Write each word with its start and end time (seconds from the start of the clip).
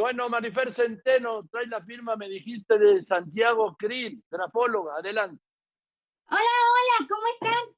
bueno, 0.00 0.28
Marifer 0.28 0.72
Centeno, 0.72 1.46
trae 1.50 1.66
la 1.66 1.82
firma, 1.82 2.16
me 2.16 2.28
dijiste, 2.28 2.78
de 2.78 3.00
Santiago 3.00 3.76
Krill, 3.78 4.22
grafóloga. 4.30 4.96
Adelante. 4.96 5.42
Hola, 6.28 6.40
hola, 6.40 7.08
¿cómo 7.08 7.26
están? 7.34 7.74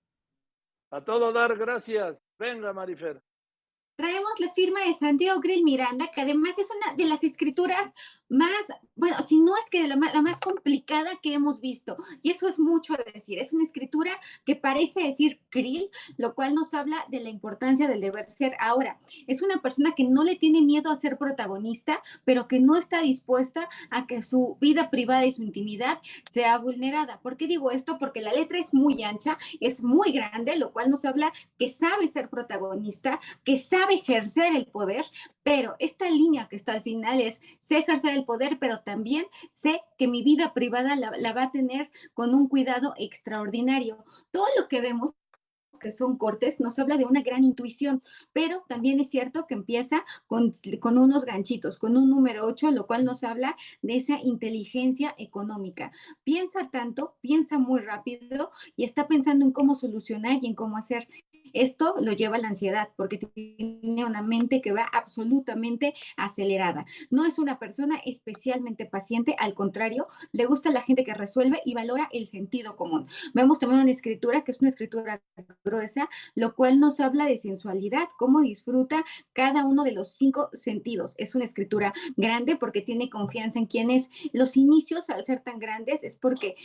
A 0.90 1.04
todo 1.04 1.32
dar, 1.32 1.56
gracias. 1.56 2.22
Venga, 2.38 2.72
Marifer 2.72 3.22
traemos 4.02 4.21
la 4.38 4.52
firma 4.52 4.80
de 4.80 4.94
Santiago 4.94 5.40
Krill 5.40 5.64
Miranda, 5.64 6.10
que 6.14 6.20
además 6.20 6.58
es 6.58 6.68
una 6.70 6.94
de 6.94 7.04
las 7.04 7.24
escrituras 7.24 7.92
más, 8.32 8.50
bueno, 8.96 9.16
si 9.26 9.40
no 9.40 9.52
es 9.56 9.68
que 9.70 9.86
la, 9.86 9.96
más 9.96 10.40
complicada 10.40 11.10
que 11.22 11.34
hemos 11.34 11.60
visto. 11.60 11.96
Y 12.22 12.30
eso 12.30 12.48
es 12.48 12.58
mucho 12.58 12.94
decir. 13.14 13.38
Es 13.38 13.52
una 13.52 13.62
escritura 13.62 14.18
que 14.46 14.56
parece 14.56 15.02
decir 15.02 15.40
Krill, 15.50 15.90
lo 16.16 16.34
cual 16.34 16.54
nos 16.54 16.72
habla 16.72 17.04
de 17.10 17.20
la 17.20 17.28
importancia 17.28 17.88
del 17.88 18.00
deber 18.00 18.30
ser. 18.30 18.56
Ahora, 18.58 18.98
es 19.26 19.42
una 19.42 19.60
persona 19.60 19.92
que 19.94 20.04
no 20.04 20.24
le 20.24 20.36
tiene 20.36 20.62
miedo 20.62 20.90
a 20.90 20.96
ser 20.96 21.18
protagonista, 21.18 22.02
pero 22.24 22.48
que 22.48 22.58
no 22.58 22.76
está 22.76 23.02
dispuesta 23.02 23.68
a 23.90 24.06
que 24.06 24.22
su 24.22 24.56
vida 24.60 24.88
privada 24.88 25.26
y 25.26 25.32
su 25.32 25.42
intimidad 25.42 26.00
sea 26.30 26.56
vulnerada. 26.56 27.20
¿Por 27.20 27.36
qué 27.36 27.46
digo 27.46 27.70
esto? 27.70 27.98
Porque 27.98 28.22
la 28.22 28.32
letra 28.32 28.58
es 28.58 28.72
muy 28.72 29.02
ancha, 29.02 29.36
es 29.60 29.82
muy 29.82 30.10
grande, 30.10 30.56
lo 30.56 30.72
cual 30.72 30.88
nos 30.88 31.04
habla 31.04 31.34
que 31.58 31.70
sabe 31.70 32.08
ser 32.08 32.30
protagonista, 32.30 33.20
que 33.44 33.58
sabe 33.58 33.96
ejercer 33.96 34.21
el 34.36 34.66
poder, 34.66 35.04
pero 35.42 35.74
esta 35.78 36.08
línea 36.08 36.48
que 36.48 36.56
está 36.56 36.72
al 36.72 36.82
final 36.82 37.20
es, 37.20 37.40
sé 37.60 37.78
ejercer 37.78 38.14
el 38.14 38.24
poder, 38.24 38.58
pero 38.58 38.80
también 38.80 39.26
sé 39.50 39.82
que 39.98 40.08
mi 40.08 40.22
vida 40.22 40.54
privada 40.54 40.96
la, 40.96 41.32
va 41.32 41.44
a 41.44 41.52
tener 41.52 41.90
con 42.14 42.34
un 42.34 42.48
cuidado 42.48 42.94
extraordinario. 42.98 44.04
Todo 44.30 44.46
lo 44.58 44.68
que 44.68 44.80
vemos 44.80 45.12
que 45.80 45.90
son 45.90 46.16
cortes, 46.16 46.60
nos 46.60 46.78
habla 46.78 46.96
de 46.96 47.04
una 47.04 47.22
gran 47.22 47.42
intuición, 47.42 48.04
pero 48.32 48.64
también 48.68 49.00
es 49.00 49.10
cierto 49.10 49.46
que 49.48 49.54
empieza 49.54 50.04
con, 50.28 50.52
con, 50.78 50.96
unos 50.96 51.24
ganchitos, 51.24 51.76
con 51.76 51.96
un 51.96 52.08
número 52.08 52.46
8, 52.46 52.70
lo 52.70 52.86
cual 52.86 53.04
nos 53.04 53.24
habla 53.24 53.56
de 53.82 53.96
esa 53.96 54.20
inteligencia 54.20 55.12
económica. 55.18 55.90
Piensa 56.22 56.70
tanto, 56.70 57.16
piensa 57.20 57.58
muy 57.58 57.80
rápido 57.80 58.52
y 58.76 58.84
está 58.84 59.08
pensando 59.08 59.44
en 59.44 59.50
cómo 59.50 59.74
solucionar 59.74 60.38
y 60.40 60.46
en 60.46 60.54
cómo 60.54 60.76
hacer 60.76 61.08
esto 61.52 61.94
lo 62.00 62.12
lleva 62.12 62.36
a 62.36 62.40
la 62.40 62.48
ansiedad 62.48 62.88
porque 62.96 63.18
tiene 63.18 64.04
una 64.04 64.22
mente 64.22 64.60
que 64.60 64.72
va 64.72 64.88
absolutamente 64.92 65.94
acelerada. 66.16 66.84
No 67.10 67.24
es 67.24 67.38
una 67.38 67.58
persona 67.58 68.00
especialmente 68.04 68.86
paciente, 68.86 69.36
al 69.38 69.54
contrario, 69.54 70.06
le 70.32 70.46
gusta 70.46 70.70
la 70.70 70.82
gente 70.82 71.04
que 71.04 71.14
resuelve 71.14 71.60
y 71.64 71.74
valora 71.74 72.08
el 72.12 72.26
sentido 72.26 72.76
común. 72.76 73.06
Vemos 73.34 73.58
también 73.58 73.80
una 73.80 73.90
escritura 73.90 74.42
que 74.42 74.52
es 74.52 74.60
una 74.60 74.70
escritura 74.70 75.22
gruesa, 75.64 76.08
lo 76.34 76.54
cual 76.54 76.80
nos 76.80 77.00
habla 77.00 77.26
de 77.26 77.38
sensualidad, 77.38 78.08
cómo 78.18 78.40
disfruta 78.40 79.04
cada 79.32 79.64
uno 79.64 79.84
de 79.84 79.92
los 79.92 80.12
cinco 80.12 80.50
sentidos. 80.54 81.14
Es 81.18 81.34
una 81.34 81.44
escritura 81.44 81.92
grande 82.16 82.56
porque 82.56 82.82
tiene 82.82 83.10
confianza 83.10 83.58
en 83.58 83.66
quienes 83.66 84.08
los 84.32 84.56
inicios 84.56 85.10
al 85.10 85.24
ser 85.24 85.42
tan 85.42 85.58
grandes 85.58 86.04
es 86.04 86.16
porque 86.16 86.56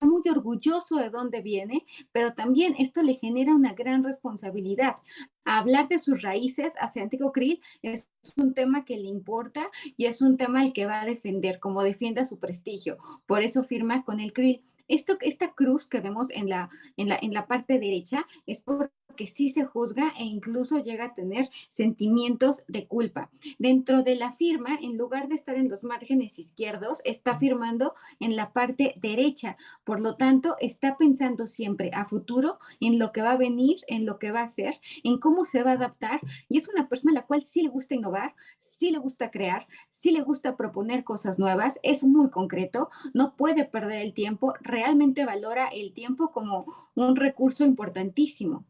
muy 0.00 0.22
orgulloso 0.30 0.96
de 0.96 1.10
dónde 1.10 1.42
viene, 1.42 1.84
pero 2.12 2.32
también 2.32 2.74
esto 2.78 3.02
le 3.02 3.14
genera 3.14 3.54
una 3.54 3.72
gran 3.74 4.02
responsabilidad. 4.02 4.96
Hablar 5.44 5.88
de 5.88 5.98
sus 5.98 6.22
raíces 6.22 6.72
hacia 6.80 7.02
Antiguo 7.02 7.32
Krill 7.32 7.60
es 7.82 8.08
un 8.36 8.54
tema 8.54 8.84
que 8.84 8.96
le 8.96 9.08
importa 9.08 9.70
y 9.96 10.06
es 10.06 10.22
un 10.22 10.36
tema 10.36 10.64
el 10.64 10.72
que 10.72 10.86
va 10.86 11.00
a 11.00 11.06
defender, 11.06 11.60
como 11.60 11.82
defienda 11.82 12.24
su 12.24 12.38
prestigio. 12.38 12.98
Por 13.26 13.42
eso 13.42 13.62
firma 13.62 14.04
con 14.04 14.20
el 14.20 14.32
Krill. 14.32 14.62
Esto, 14.88 15.16
esta 15.20 15.52
cruz 15.52 15.86
que 15.86 16.00
vemos 16.00 16.30
en 16.30 16.48
la, 16.48 16.68
en 16.96 17.08
la, 17.08 17.18
en 17.20 17.32
la 17.32 17.46
parte 17.46 17.78
derecha 17.78 18.26
es 18.46 18.60
por 18.60 18.90
que 19.14 19.26
sí 19.26 19.48
se 19.48 19.64
juzga 19.64 20.12
e 20.18 20.24
incluso 20.24 20.82
llega 20.82 21.06
a 21.06 21.14
tener 21.14 21.48
sentimientos 21.68 22.62
de 22.68 22.86
culpa. 22.86 23.30
Dentro 23.58 24.02
de 24.02 24.16
la 24.16 24.32
firma, 24.32 24.78
en 24.80 24.96
lugar 24.96 25.28
de 25.28 25.34
estar 25.34 25.56
en 25.56 25.68
los 25.68 25.84
márgenes 25.84 26.38
izquierdos, 26.38 27.00
está 27.04 27.36
firmando 27.36 27.94
en 28.18 28.36
la 28.36 28.52
parte 28.52 28.94
derecha. 29.00 29.56
Por 29.84 30.00
lo 30.00 30.16
tanto, 30.16 30.56
está 30.60 30.96
pensando 30.96 31.46
siempre 31.46 31.90
a 31.94 32.04
futuro 32.04 32.58
en 32.80 32.98
lo 32.98 33.12
que 33.12 33.22
va 33.22 33.32
a 33.32 33.36
venir, 33.36 33.78
en 33.88 34.06
lo 34.06 34.18
que 34.18 34.32
va 34.32 34.40
a 34.40 34.44
hacer, 34.44 34.80
en 35.04 35.18
cómo 35.18 35.44
se 35.44 35.62
va 35.62 35.72
a 35.72 35.74
adaptar. 35.74 36.20
Y 36.48 36.58
es 36.58 36.68
una 36.68 36.88
persona 36.88 37.12
a 37.12 37.14
la 37.14 37.26
cual 37.26 37.42
sí 37.42 37.62
le 37.62 37.68
gusta 37.68 37.94
innovar, 37.94 38.34
sí 38.58 38.90
le 38.90 38.98
gusta 38.98 39.30
crear, 39.30 39.66
sí 39.88 40.10
le 40.10 40.22
gusta 40.22 40.56
proponer 40.56 41.04
cosas 41.04 41.38
nuevas, 41.38 41.78
es 41.82 42.04
muy 42.04 42.30
concreto, 42.30 42.90
no 43.14 43.36
puede 43.36 43.64
perder 43.64 44.02
el 44.02 44.14
tiempo, 44.14 44.54
realmente 44.60 45.24
valora 45.24 45.68
el 45.68 45.92
tiempo 45.92 46.30
como 46.30 46.66
un 46.94 47.16
recurso 47.16 47.64
importantísimo. 47.64 48.64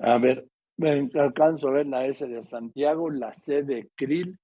A 0.00 0.18
ver, 0.18 0.48
alcanzo 1.14 1.68
a 1.68 1.72
ver 1.72 1.86
la 1.86 2.06
S 2.06 2.26
de 2.26 2.42
Santiago, 2.42 3.10
la 3.10 3.34
C 3.34 3.62
de 3.62 3.90
Krill, 3.94 4.38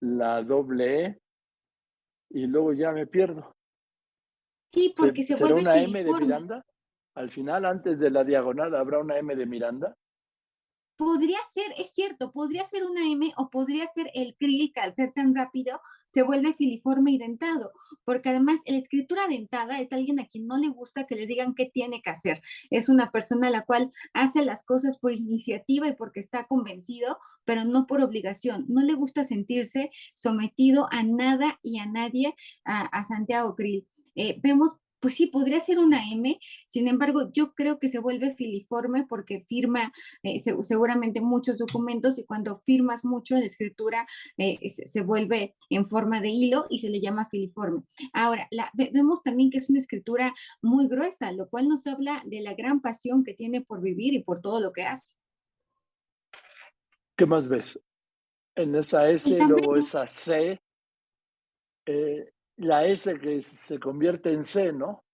la 0.00 0.42
doble 0.42 1.04
E, 1.04 1.18
y 2.30 2.46
luego 2.46 2.72
ya 2.72 2.92
me 2.92 3.06
pierdo. 3.06 3.54
Sí, 4.72 4.92
porque 4.96 5.22
se, 5.22 5.36
¿será 5.36 5.54
una 5.54 5.80
M 5.80 6.02
de 6.02 6.12
Miranda? 6.12 6.64
Al 7.14 7.30
final, 7.30 7.64
antes 7.64 7.98
de 7.98 8.10
la 8.10 8.24
diagonal, 8.24 8.74
¿habrá 8.74 8.98
una 8.98 9.16
M 9.16 9.34
de 9.36 9.46
Miranda? 9.46 9.96
Podría 10.96 11.38
ser, 11.52 11.72
es 11.78 11.92
cierto, 11.92 12.32
podría 12.32 12.64
ser 12.64 12.84
una 12.84 13.06
M 13.10 13.32
o 13.36 13.50
podría 13.50 13.86
ser 13.86 14.10
el 14.14 14.34
krill 14.36 14.72
que 14.72 14.80
al 14.80 14.94
ser 14.94 15.12
tan 15.12 15.34
rápido 15.34 15.80
se 16.08 16.22
vuelve 16.22 16.54
filiforme 16.54 17.12
y 17.12 17.18
dentado, 17.18 17.72
porque 18.04 18.30
además 18.30 18.60
la 18.66 18.76
escritura 18.76 19.28
dentada 19.28 19.80
es 19.80 19.92
alguien 19.92 20.18
a 20.20 20.26
quien 20.26 20.46
no 20.46 20.56
le 20.56 20.68
gusta 20.68 21.06
que 21.06 21.14
le 21.14 21.26
digan 21.26 21.54
qué 21.54 21.66
tiene 21.66 22.00
que 22.00 22.10
hacer. 22.10 22.40
Es 22.70 22.88
una 22.88 23.10
persona 23.10 23.48
a 23.48 23.50
la 23.50 23.64
cual 23.64 23.90
hace 24.14 24.44
las 24.44 24.64
cosas 24.64 24.98
por 24.98 25.12
iniciativa 25.12 25.88
y 25.88 25.94
porque 25.94 26.20
está 26.20 26.46
convencido, 26.46 27.18
pero 27.44 27.64
no 27.64 27.86
por 27.86 28.00
obligación. 28.00 28.64
No 28.68 28.80
le 28.80 28.94
gusta 28.94 29.24
sentirse 29.24 29.90
sometido 30.14 30.88
a 30.90 31.02
nada 31.02 31.58
y 31.62 31.78
a 31.78 31.86
nadie 31.86 32.34
a, 32.64 33.02
Santiago 33.04 33.54
Krill. 33.54 33.86
Eh, 34.14 34.40
vemos 34.42 34.70
pues 35.00 35.14
sí, 35.14 35.26
podría 35.26 35.60
ser 35.60 35.78
una 35.78 36.10
M, 36.10 36.38
sin 36.68 36.88
embargo, 36.88 37.30
yo 37.32 37.52
creo 37.54 37.78
que 37.78 37.88
se 37.88 37.98
vuelve 37.98 38.34
filiforme 38.34 39.06
porque 39.08 39.44
firma 39.46 39.92
eh, 40.22 40.40
seguramente 40.40 41.20
muchos 41.20 41.58
documentos 41.58 42.18
y 42.18 42.24
cuando 42.24 42.56
firmas 42.56 43.04
mucho 43.04 43.34
la 43.34 43.44
escritura 43.44 44.06
eh, 44.38 44.58
se, 44.68 45.02
vuelve 45.02 45.54
en 45.70 45.86
forma 45.86 46.20
de 46.20 46.30
hilo 46.30 46.66
y 46.70 46.80
se 46.80 46.90
le 46.90 47.00
llama 47.00 47.26
filiforme. 47.26 47.82
Ahora, 48.12 48.48
vemos 48.74 49.22
también 49.22 49.50
que 49.50 49.58
es 49.58 49.70
una 49.70 49.78
escritura 49.78 50.34
muy 50.62 50.88
gruesa, 50.88 51.32
lo 51.32 51.48
cual 51.48 51.68
nos 51.68 51.86
habla 51.86 52.22
de 52.26 52.40
la 52.40 52.54
gran 52.54 52.80
pasión 52.80 53.24
que 53.24 53.34
tiene 53.34 53.60
por 53.60 53.80
vivir 53.80 54.14
y 54.14 54.22
por 54.22 54.40
todo 54.40 54.60
lo 54.60 54.72
que 54.72 54.84
hace. 54.84 55.12
¿Qué 57.16 57.26
más 57.26 57.48
ves? 57.48 57.78
En 58.54 58.74
esa 58.74 59.08
S, 59.08 59.28
y 59.28 59.38
luego 59.38 59.76
esa 59.76 60.06
C, 60.06 60.60
eh, 61.86 62.32
la 62.58 62.86
S 62.86 63.18
que 63.18 63.42
se 63.42 63.78
convierte 63.78 64.32
en 64.32 64.44
C, 64.44 64.72
¿no? 64.72 65.05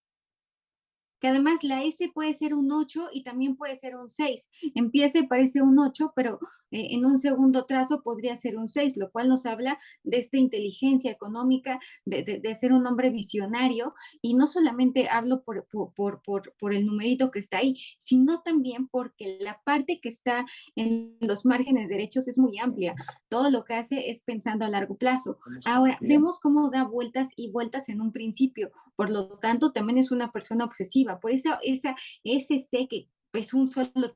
Que 1.22 1.28
además 1.28 1.62
la 1.62 1.84
S 1.84 2.10
puede 2.12 2.34
ser 2.34 2.52
un 2.52 2.72
8 2.72 3.10
y 3.12 3.22
también 3.22 3.54
puede 3.56 3.76
ser 3.76 3.94
un 3.94 4.10
6. 4.10 4.50
Empieza 4.74 5.20
y 5.20 5.28
parece 5.28 5.62
un 5.62 5.78
8, 5.78 6.14
pero 6.16 6.40
eh, 6.72 6.88
en 6.90 7.04
un 7.04 7.20
segundo 7.20 7.64
trazo 7.64 8.02
podría 8.02 8.34
ser 8.34 8.56
un 8.56 8.66
6, 8.66 8.96
lo 8.96 9.12
cual 9.12 9.28
nos 9.28 9.46
habla 9.46 9.78
de 10.02 10.16
esta 10.16 10.36
inteligencia 10.36 11.12
económica, 11.12 11.78
de, 12.04 12.54
ser 12.56 12.72
un 12.72 12.84
hombre 12.88 13.10
visionario. 13.10 13.94
Y 14.20 14.34
no 14.34 14.48
solamente 14.48 15.08
hablo 15.08 15.44
por, 15.44 15.64
por, 15.68 15.92
por, 15.94 16.54
por, 16.58 16.74
el 16.74 16.86
numerito 16.86 17.30
que 17.30 17.38
está 17.38 17.58
ahí, 17.58 17.76
sino 17.98 18.42
también 18.42 18.88
porque 18.88 19.38
la 19.40 19.60
parte 19.64 20.00
que 20.02 20.08
está 20.08 20.44
en 20.74 21.16
los 21.20 21.46
márgenes 21.46 21.88
derechos 21.88 22.26
es 22.26 22.36
muy 22.36 22.58
amplia. 22.58 22.96
Todo 23.28 23.48
lo 23.48 23.62
que 23.62 23.74
hace 23.74 24.10
es 24.10 24.22
pensando 24.22 24.64
a 24.64 24.68
largo 24.68 24.96
plazo. 24.96 25.38
Ahora, 25.64 25.98
vemos 26.00 26.40
cómo 26.40 26.68
da 26.68 26.82
vueltas 26.82 27.28
y 27.36 27.52
vueltas 27.52 27.88
en 27.88 28.00
un 28.00 28.10
principio. 28.10 28.72
Por 28.96 29.08
lo 29.08 29.38
tanto, 29.38 29.70
también 29.70 29.98
es 29.98 30.10
una 30.10 30.32
persona 30.32 30.64
obsesiva 30.64 31.11
por 31.20 31.32
eso 31.32 31.58
esa, 31.62 31.96
ese 32.24 32.58
C 32.58 32.86
que 32.88 33.08
es 33.32 33.54
un 33.54 33.70
solo 33.70 34.14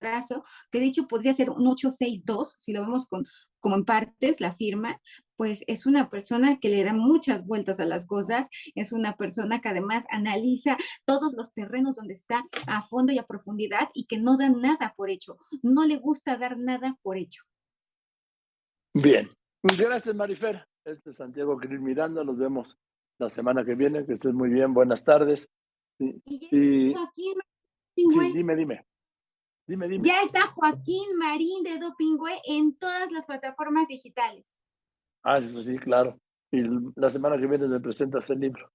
trazo, 0.00 0.44
que 0.70 0.80
de 0.80 0.86
hecho 0.86 1.08
podría 1.08 1.32
ser 1.32 1.50
un 1.50 1.66
862, 1.66 2.56
si 2.58 2.72
lo 2.72 2.82
vemos 2.82 3.06
con, 3.06 3.26
como 3.60 3.76
en 3.76 3.84
partes, 3.84 4.40
la 4.40 4.52
firma, 4.52 5.00
pues 5.36 5.64
es 5.66 5.86
una 5.86 6.10
persona 6.10 6.60
que 6.60 6.68
le 6.68 6.84
da 6.84 6.92
muchas 6.92 7.46
vueltas 7.46 7.80
a 7.80 7.86
las 7.86 8.06
cosas, 8.06 8.48
es 8.74 8.92
una 8.92 9.16
persona 9.16 9.60
que 9.60 9.70
además 9.70 10.04
analiza 10.10 10.76
todos 11.06 11.32
los 11.32 11.54
terrenos 11.54 11.96
donde 11.96 12.12
está 12.12 12.44
a 12.66 12.82
fondo 12.82 13.12
y 13.12 13.18
a 13.18 13.26
profundidad 13.26 13.88
y 13.94 14.04
que 14.04 14.18
no 14.18 14.36
da 14.36 14.50
nada 14.50 14.92
por 14.96 15.08
hecho, 15.08 15.38
no 15.62 15.86
le 15.86 15.96
gusta 15.96 16.36
dar 16.36 16.58
nada 16.58 16.98
por 17.02 17.16
hecho. 17.16 17.42
Bien, 18.92 19.30
gracias 19.62 20.14
Marifer. 20.14 20.66
Este 20.84 21.10
es 21.10 21.16
Santiago 21.16 21.58
Quiril 21.58 21.80
Miranda, 21.80 22.22
nos 22.22 22.36
vemos 22.36 22.78
la 23.18 23.30
semana 23.30 23.64
que 23.64 23.74
viene, 23.74 24.04
que 24.04 24.12
estés 24.12 24.34
muy 24.34 24.50
bien, 24.50 24.74
buenas 24.74 25.04
tardes. 25.04 25.48
Sí, 25.98 26.92
Joaquín 26.94 27.34
dime, 28.34 28.56
dime. 28.56 28.86
Dime, 29.66 29.88
dime. 29.88 30.04
Ya 30.04 30.20
está 30.22 30.42
Joaquín 30.42 31.16
Marín 31.16 31.62
de 31.62 31.78
Dopingüe 31.78 32.38
en 32.46 32.76
todas 32.76 33.10
las 33.12 33.24
plataformas 33.24 33.88
digitales. 33.88 34.58
Ah, 35.22 35.38
eso 35.38 35.62
sí, 35.62 35.78
claro. 35.78 36.20
Y 36.50 36.62
la 36.96 37.10
semana 37.10 37.38
que 37.38 37.46
viene 37.46 37.66
me 37.66 37.80
presentas 37.80 38.28
el 38.30 38.40
libro. 38.40 38.70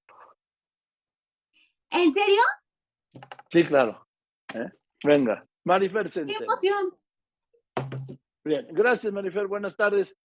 ¿En 1.92 2.12
serio? 2.12 2.42
Sí, 3.52 3.66
claro. 3.66 4.08
¿Eh? 4.54 4.70
Venga, 5.04 5.46
Marifer 5.64 6.10
¡Qué 6.12 6.36
emoción! 6.40 6.98
Bien, 8.44 8.68
gracias 8.72 9.14
Marifer, 9.14 9.48
buenas 9.48 9.76
tardes. 9.76 10.16